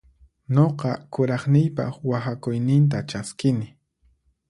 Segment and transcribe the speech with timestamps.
[0.55, 3.67] Nuqa kuraqniypaq waqhakuyninta chaskini.